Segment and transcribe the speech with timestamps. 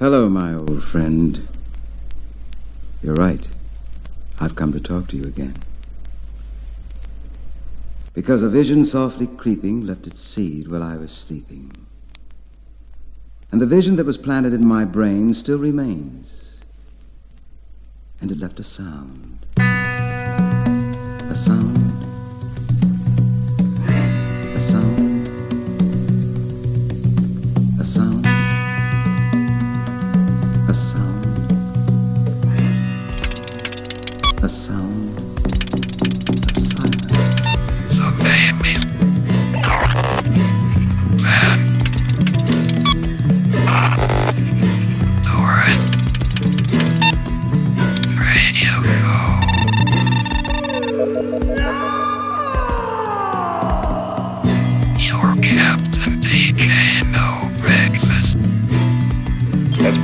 [0.00, 1.46] Hello, my old friend.
[3.02, 3.46] You're right.
[4.38, 5.56] I've come to talk to you again.
[8.14, 11.70] Because a vision softly creeping left its seed while I was sleeping.
[13.52, 16.56] And the vision that was planted in my brain still remains.
[18.22, 19.44] And it left a sound.
[19.58, 21.79] A sound.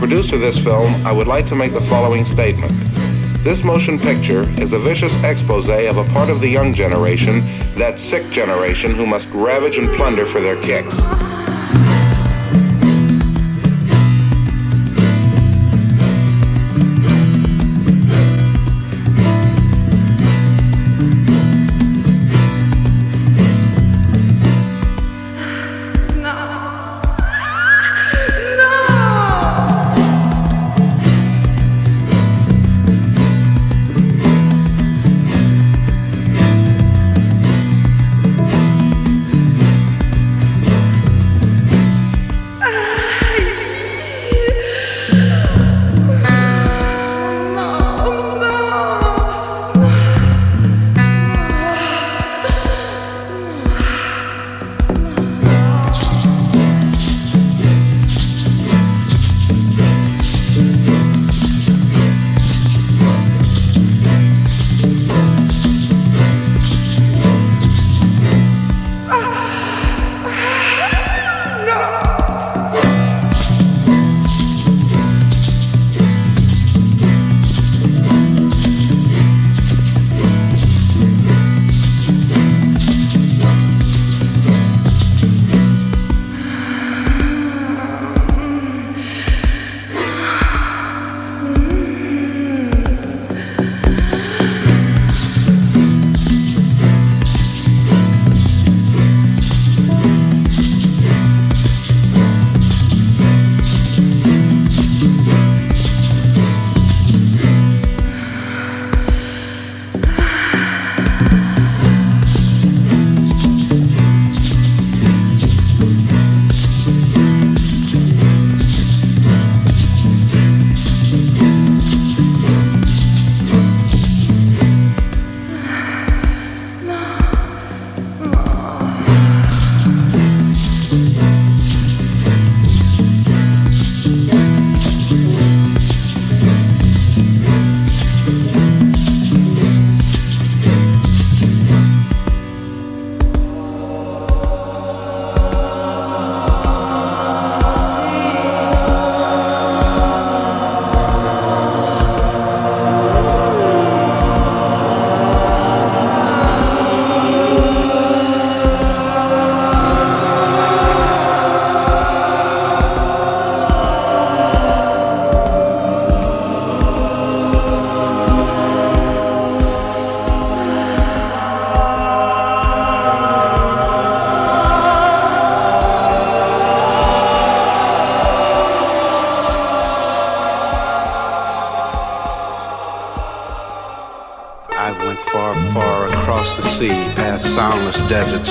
[0.09, 2.73] Producer of this film, I would like to make the following statement.
[3.42, 7.40] This motion picture is a vicious expose of a part of the young generation,
[7.76, 10.95] that sick generation who must ravage and plunder for their kicks.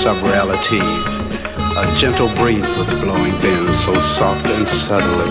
[0.04, 1.06] Of realities.
[1.78, 5.30] A gentle breeze was blowing then, so soft and subtly.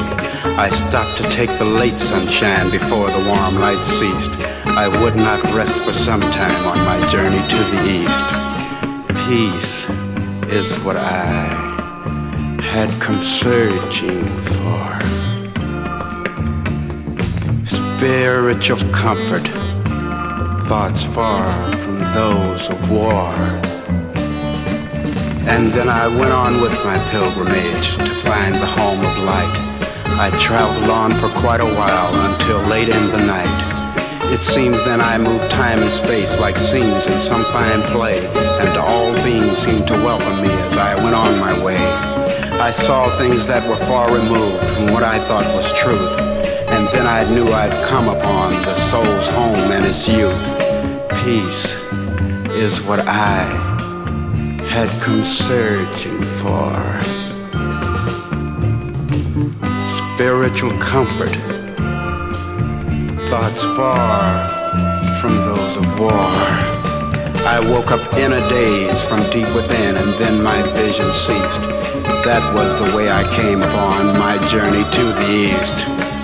[0.58, 4.31] I stopped to take the late sunshine before the warm light ceased.
[4.66, 8.28] I would not rest for some time on my journey to the east.
[9.28, 9.86] Peace
[10.51, 11.66] is what I
[12.63, 15.00] had come searching for.
[17.68, 19.48] Spiritual comfort
[20.68, 21.45] thoughts far
[21.84, 23.75] from those of war.
[25.56, 29.56] And then I went on with my pilgrimage to find the home of light.
[30.19, 34.36] I traveled on for quite a while until late in the night.
[34.36, 38.19] It seemed then I moved time and space like scenes in some fine play,
[38.60, 41.80] and all beings seemed to welcome me as I went on my way.
[42.60, 46.19] I saw things that were far removed from what I thought was truth.
[46.68, 50.36] And then I knew I'd come upon the soul's home and its youth.
[51.24, 51.63] Peace
[52.51, 53.64] is what I
[54.75, 56.75] had come searching for.
[60.04, 61.31] Spiritual comfort.
[63.30, 64.50] Thoughts far
[65.22, 66.12] from those of war.
[67.48, 71.62] I woke up in a daze from deep within, and then my vision ceased.
[72.25, 76.14] That was the way I came upon my journey to the east.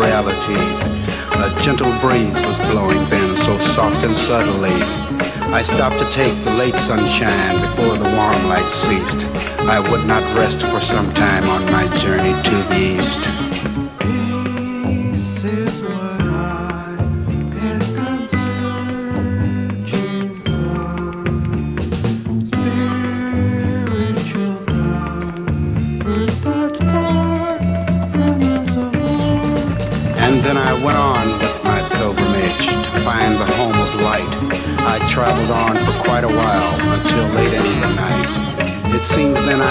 [0.00, 4.70] A gentle breeze was blowing then, so soft and subtly.
[5.52, 9.26] I stopped to take the late sunshine before the warm light ceased.
[9.68, 13.67] I would not rest for some time on my journey to the east.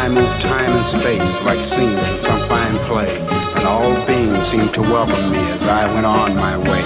[0.08, 3.12] I moved time and space like scenes in some fine play,
[3.58, 6.84] and all beings seemed to welcome me as I went on my way.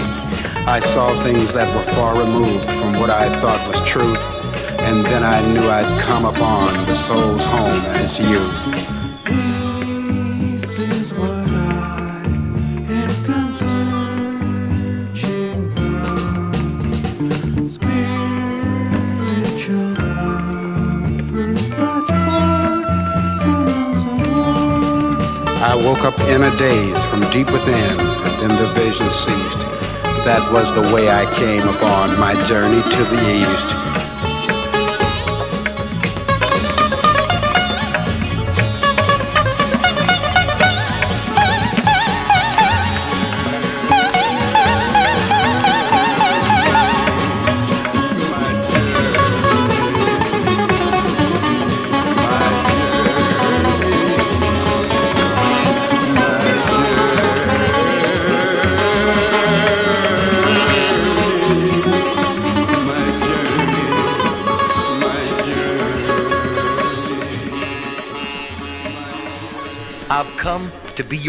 [0.65, 4.17] I saw things that were far removed from what I thought was truth,
[4.89, 8.80] and then I knew I'd come upon the soul's home as youth.
[26.03, 27.97] Woke up in a daze from deep within,
[28.39, 29.59] then the vision ceased.
[30.25, 33.90] That was the way I came upon my journey to the east.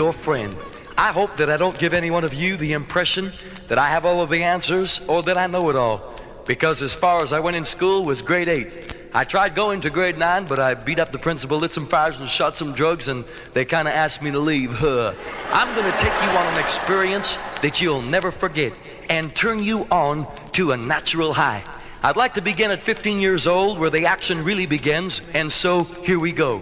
[0.02, 0.52] Your friend.
[0.99, 3.30] I hope that I don't give any one of you the impression
[3.68, 6.00] that I have all of the answers or that I know it all.
[6.44, 8.97] Because as far as I went in school was grade 8.
[9.14, 12.18] I tried going to grade 9, but I beat up the principal, lit some fires,
[12.18, 14.73] and shot some drugs, and they kind of asked me to leave.
[14.73, 15.14] Huh.
[15.52, 18.73] I'm going to take you on an experience that you'll never forget
[19.09, 21.62] and turn you on to a natural high.
[22.02, 25.85] I'd like to begin at 15 years old, where the action really begins, and so
[25.85, 26.61] here we go.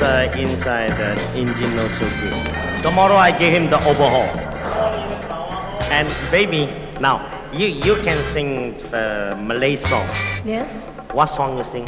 [0.00, 2.34] the inside the engine also good.
[2.82, 4.32] Tomorrow I give him the overhaul.
[5.92, 7.20] And baby, now
[7.52, 10.08] you you can sing uh, Malay song.
[10.44, 10.68] Yes.
[11.12, 11.84] What song you sing?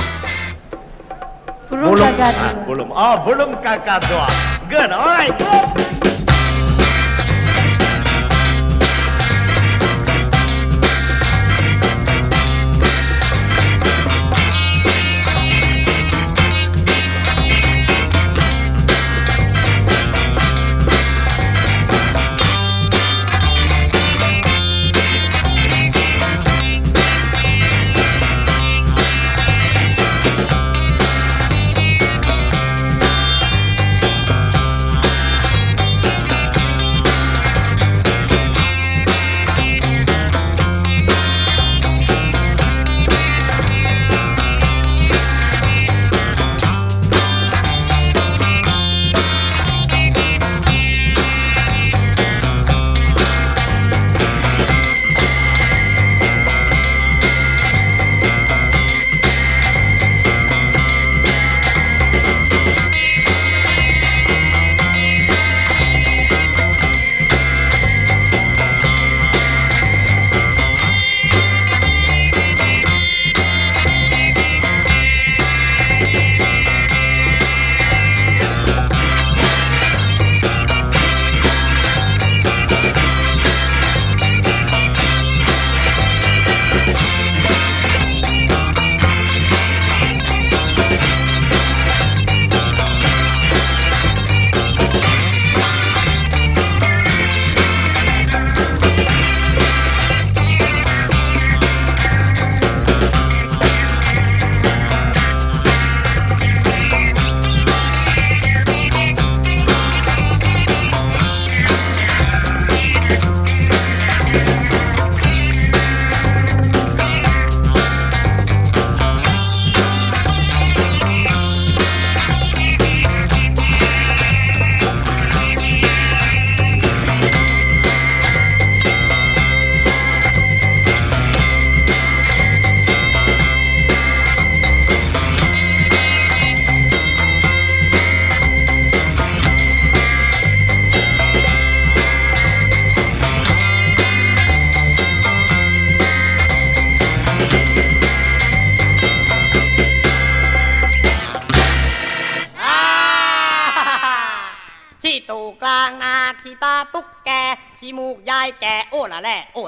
[1.72, 2.88] Bulum, bulum, ah, bulum.
[2.92, 4.29] Oh, bulum kakadua.
[4.68, 4.92] Good.
[4.92, 5.33] All right.
[5.33, 5.91] Good.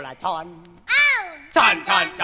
[0.06, 0.46] ละช้อน
[0.92, 1.22] อ้าว
[1.54, 2.22] ช้อนช้อนช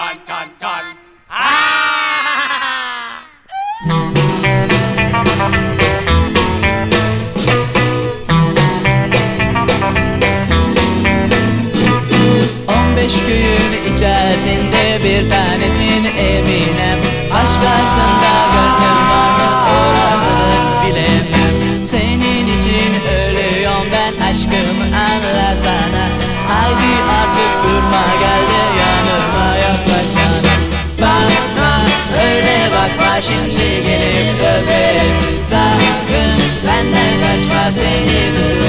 [33.21, 34.93] Kaçma şimdi gelip dövme
[35.41, 38.31] Sakın benden kaçma seni.
[38.33, 38.60] tutup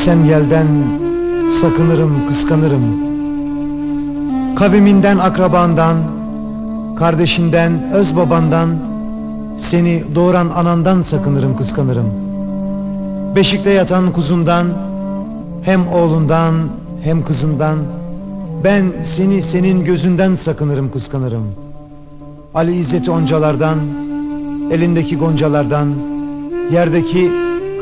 [0.00, 0.66] esen yelden
[1.48, 2.84] Sakınırım, kıskanırım.
[4.56, 5.96] Kaviminden, akrabandan
[6.98, 8.68] Kardeşinden, öz babandan
[9.56, 12.06] Seni doğuran anandan sakınırım, kıskanırım.
[13.36, 14.66] Beşikte yatan kuzundan
[15.62, 16.54] Hem oğlundan,
[17.02, 17.78] hem kızından
[18.64, 21.44] Ben seni senin gözünden sakınırım, kıskanırım.
[22.54, 23.78] Ali İzzeti oncalardan
[24.70, 25.88] Elindeki goncalardan
[26.72, 27.32] Yerdeki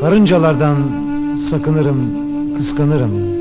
[0.01, 1.08] karıncalardan
[1.39, 1.99] Sakınırım,
[2.55, 3.38] kıskanırım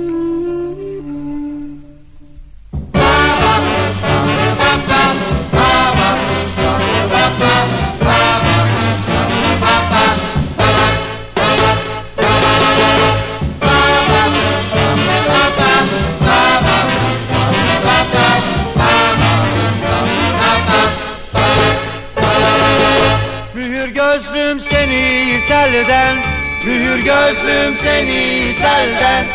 [27.28, 29.26] gözlüm seni selden.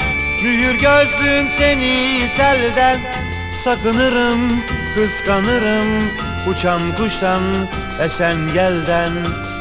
[0.44, 2.98] Mühür gözlüm seni selden.
[3.64, 4.64] Sakınırım,
[4.96, 6.10] kıskanırım.
[6.48, 7.42] Uçan kuştan,
[8.06, 9.12] esen gelden.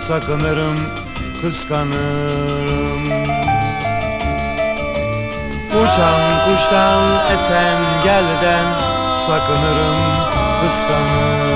[0.09, 0.79] Sakınırım,
[1.43, 3.07] kıskanırım.
[5.69, 8.65] Uçan kuştan, esen gelden.
[9.27, 9.97] Sakınırım,
[10.63, 11.53] kıskanırım.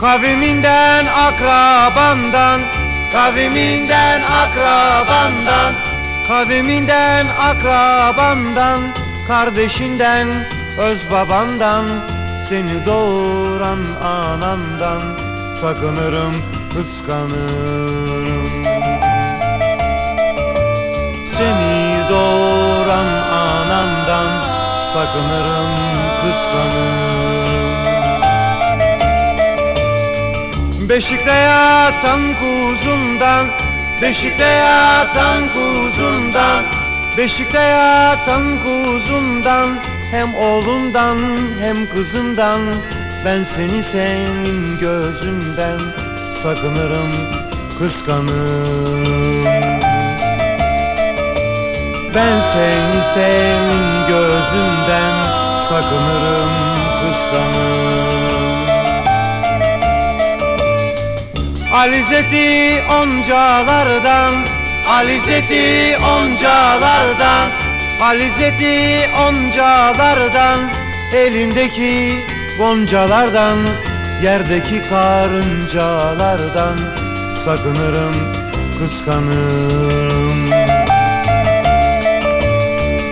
[0.00, 2.60] Kaviminden akrabandan
[3.12, 5.72] Kaviminden akrabandan.
[6.28, 8.80] Kaviminden akrabandan.
[9.28, 10.28] Kardeşinden
[10.78, 11.84] öz babandan.
[12.48, 15.02] Seni doğuran anandan.
[15.50, 16.34] Sakınırım
[16.76, 18.52] kıskanırım.
[21.26, 24.42] Seni doğuran anandan.
[24.92, 25.72] Sakınırım
[26.22, 27.71] kıskanırım
[30.88, 33.46] Beşikte yatan kuzundan
[34.02, 36.64] Beşikte yatan kuzundan
[37.18, 39.68] Beşikte yatan kuzundan
[40.10, 41.18] Hem oğlundan
[41.60, 42.60] hem kızından
[43.24, 45.78] Ben seni senin gözünden
[46.32, 47.12] Sakınırım
[47.78, 49.04] kıskanırım.
[52.14, 55.24] Ben seni senin gözünden
[55.60, 56.52] Sakınırım
[57.00, 58.41] kıskanırım
[61.72, 64.34] Alizeti oncalardan
[64.88, 67.48] Alizeti oncalardan
[68.00, 70.60] Alizeti oncalardan
[71.14, 72.24] Elindeki
[72.58, 73.58] goncalardan
[74.22, 76.76] Yerdeki karıncalardan
[77.32, 78.14] Sakınırım,
[78.78, 80.50] kıskanırım.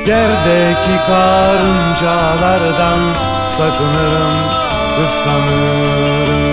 [0.07, 3.01] Yerdeki karıncalardan
[3.47, 4.35] Sakınırım,
[4.99, 6.50] kıskanırım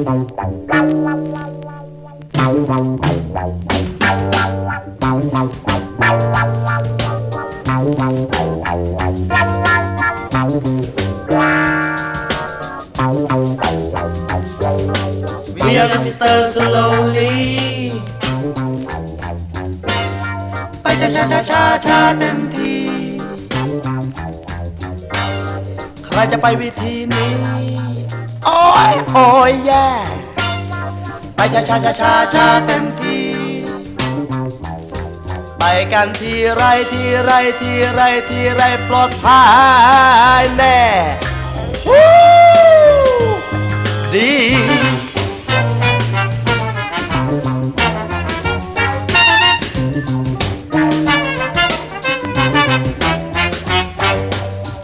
[0.00, 0.06] We
[15.76, 17.34] are sisters slowly
[20.82, 22.74] ไปช้าช้าช้าช้าช้าเต็มที
[26.04, 26.89] ใครจะไปวิธี
[31.52, 33.18] ช้าช้าช้าช้าช้าเต็มที
[35.58, 39.42] ไปกันทีไรทีไรทีไรทีไรปลอดภั
[40.40, 40.80] ยแน่
[44.14, 44.32] ดี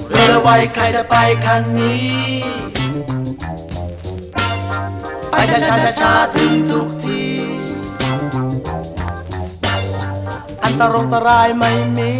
[0.08, 2.75] เรือไวใครจะไปคันนี้
[5.36, 7.22] ไปช้าช้าช้าช้าถึงทุกที
[10.62, 12.12] อันตรงตรายไม่มี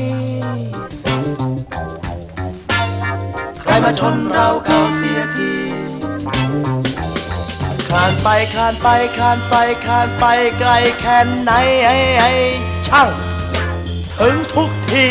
[3.61, 5.53] ใครมาชนเราเข้าเสียที
[7.89, 9.55] คานไปคานไปคานไป
[9.87, 10.25] คานไป
[10.59, 11.53] ไกลแค่ไหน
[11.85, 12.33] ไอ้ไอ้
[12.89, 13.09] ช่าง
[14.21, 15.07] ถึงทุกที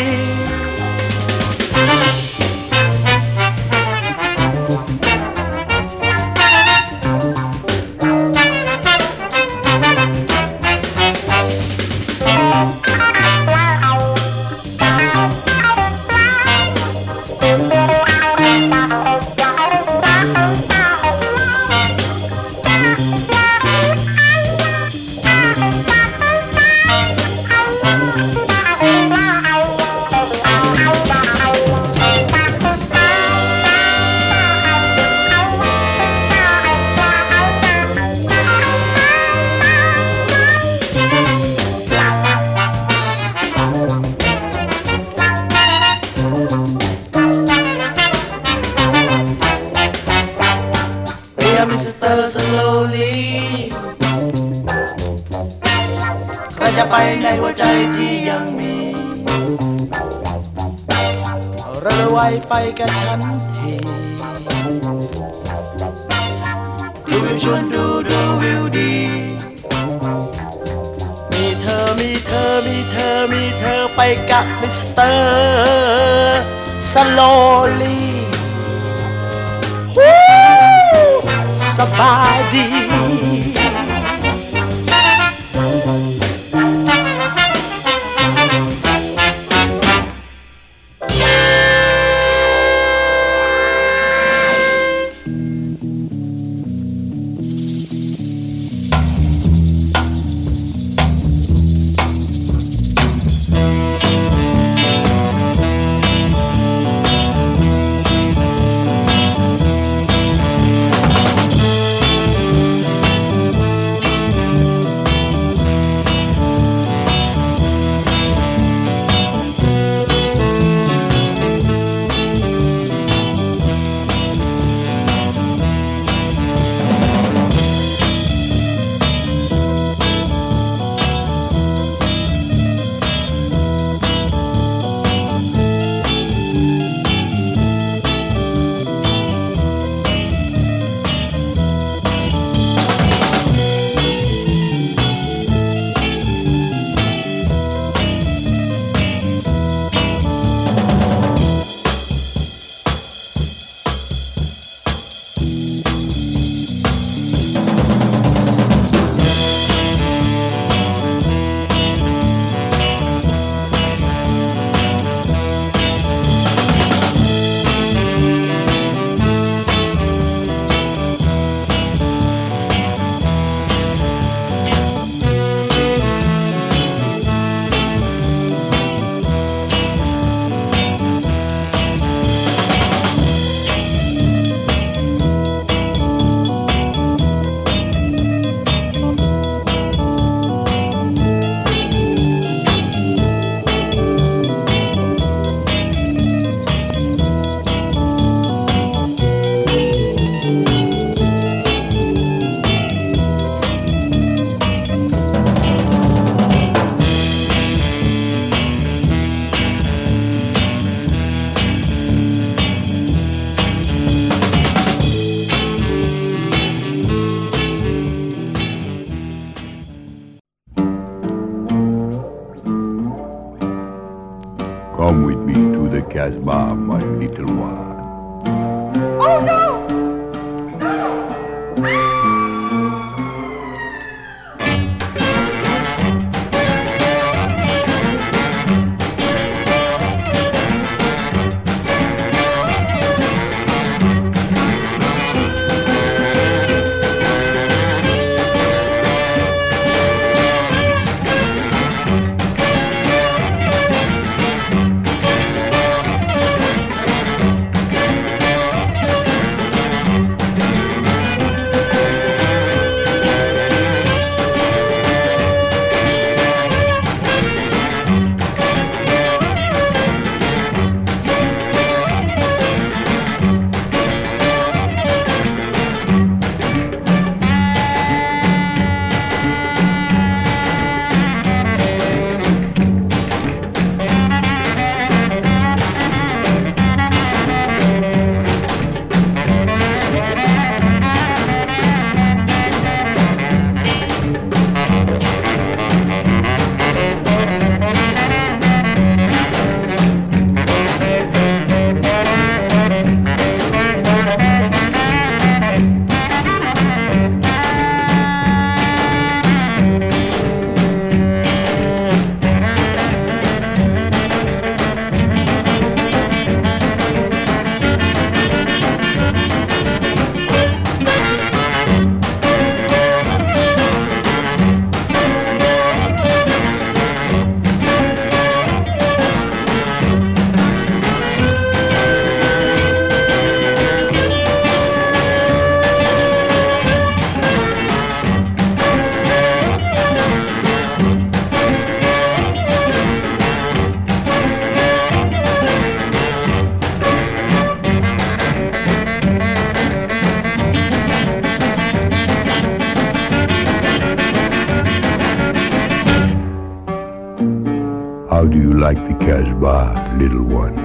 [358.86, 360.76] like the Casbah, little one?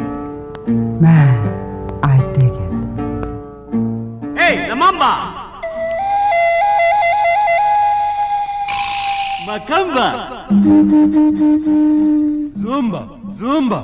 [1.00, 1.38] Man,
[2.02, 2.72] I dig it.
[4.40, 5.12] Hey, the Mamba!
[9.46, 10.08] Macamba!
[12.64, 13.02] Zumba,
[13.38, 13.80] Zumba.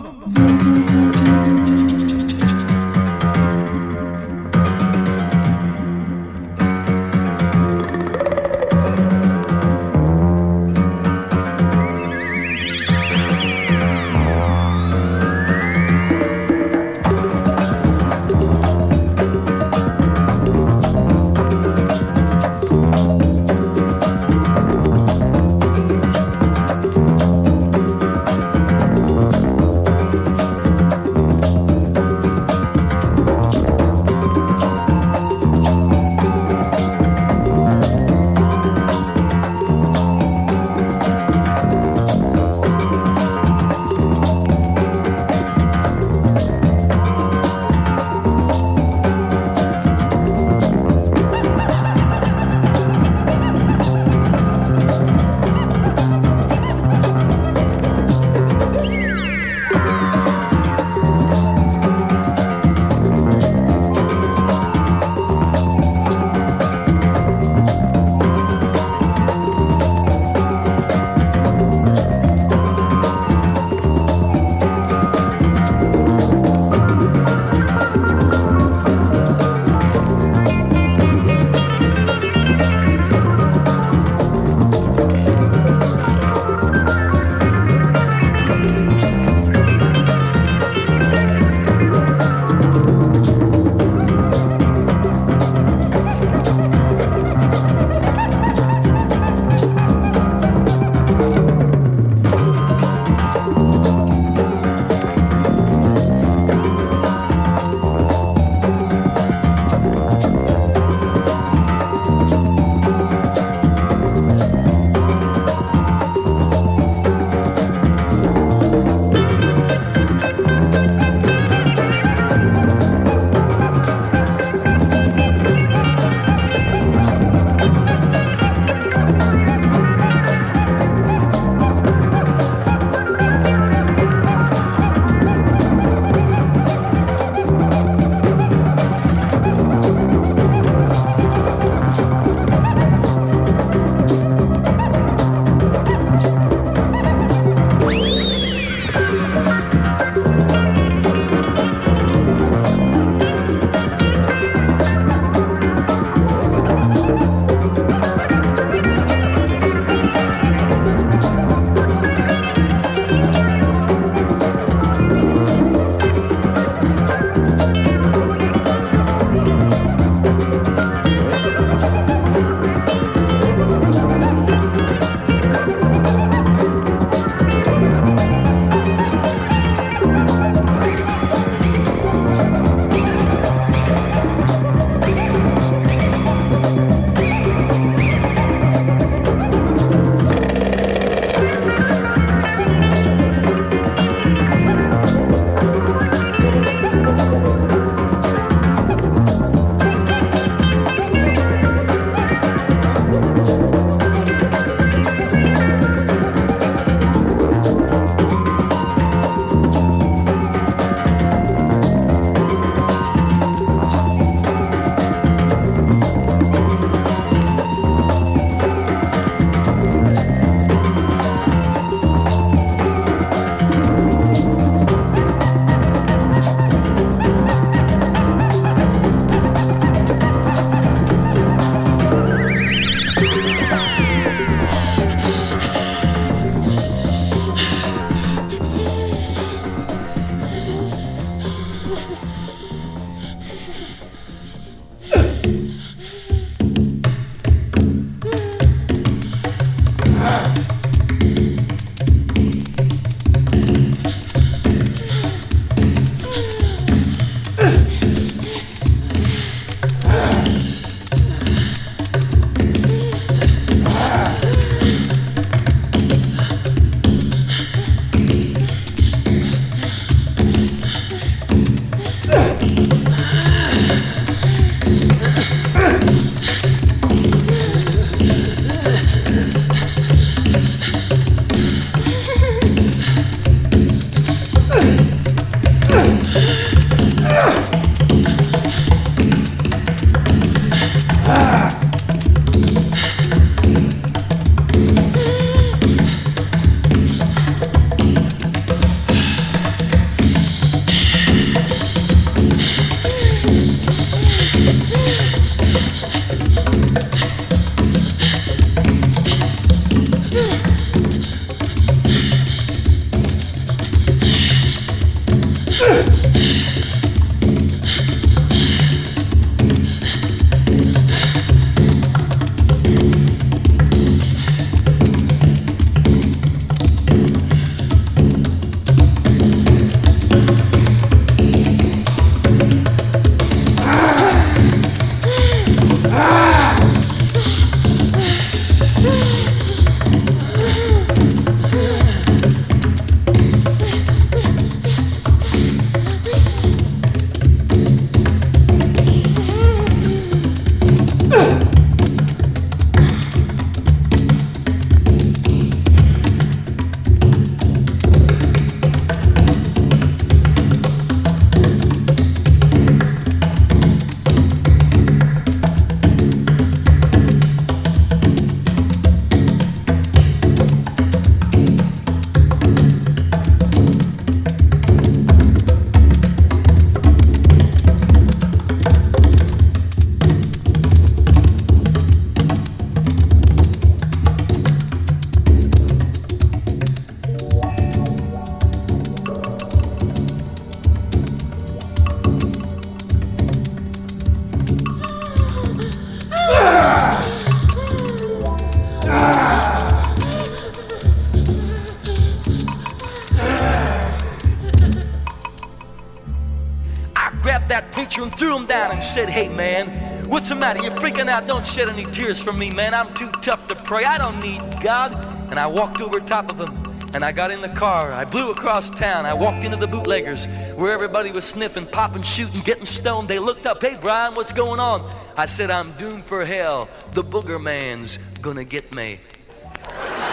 [407.82, 410.82] Tantrum, threw him down, and said, Hey, man, what's the matter?
[410.82, 411.48] You're freaking out.
[411.48, 412.94] Don't shed any tears for me, man.
[412.94, 414.04] I'm too tough to pray.
[414.04, 415.14] I don't need God.
[415.50, 416.76] And I walked over top of him,
[417.14, 418.12] and I got in the car.
[418.12, 419.26] I blew across town.
[419.26, 423.28] I walked into the bootleggers, where everybody was sniffing, popping, shooting, getting stoned.
[423.28, 425.14] They looked up, Hey, Brian, what's going on?
[425.38, 426.90] I said, I'm doomed for hell.
[427.14, 429.20] The booger man's gonna get me.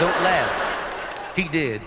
[0.00, 1.36] Don't laugh.
[1.36, 1.80] He did.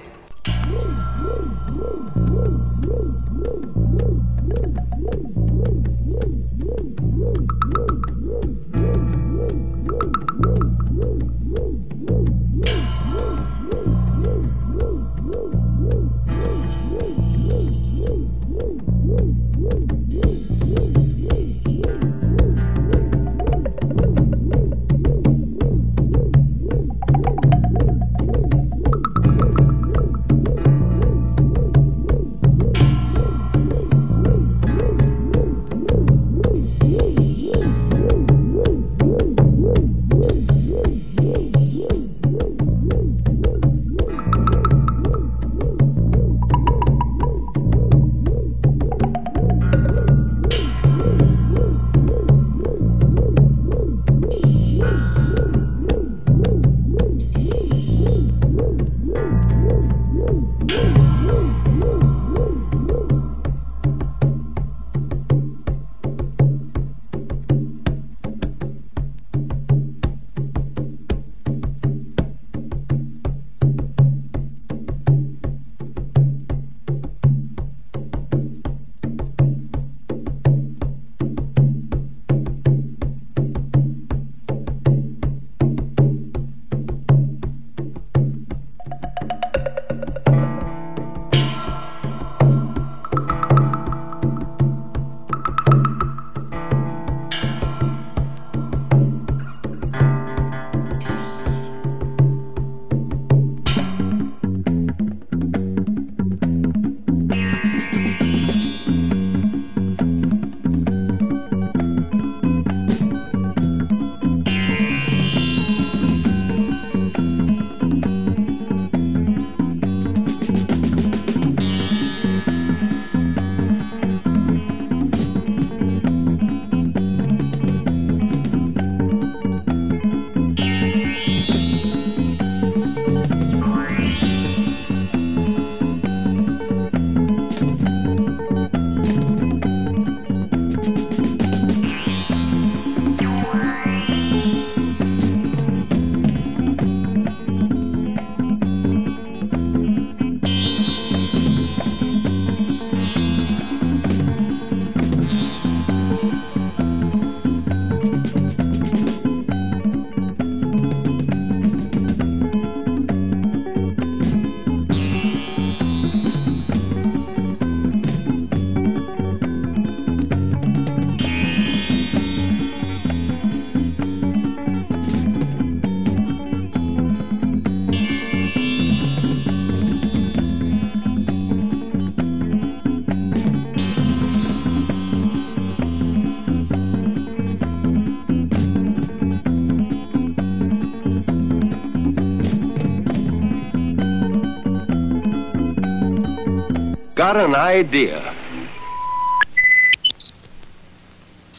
[197.17, 198.21] Got an idea.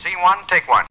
[0.00, 0.87] C1, take one.